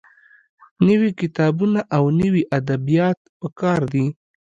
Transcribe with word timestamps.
نوي 0.87 1.11
کتابونه 1.19 1.79
او 1.95 2.03
نوي 2.19 2.43
ادبيات 2.57 3.17
پکار 3.41 3.79
دي. 3.93 4.05